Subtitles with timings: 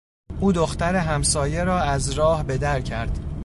[0.39, 3.19] او دختر همسایه را از راه به در کرد.